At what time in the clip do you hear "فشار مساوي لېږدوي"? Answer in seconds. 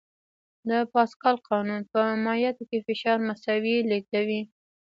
2.87-4.41